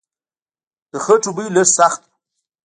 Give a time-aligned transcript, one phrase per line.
[0.91, 2.09] د خټو بوی لږ سخت و.